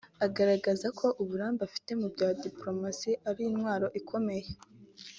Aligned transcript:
anagaragaza 0.17 0.87
ko 0.99 1.07
uburambe 1.21 1.61
afite 1.67 1.91
mu 1.99 2.07
bya 2.13 2.29
Dipolomasi 2.41 3.11
ari 3.29 3.41
intwaro 3.49 3.87
ikomeye 3.99 4.47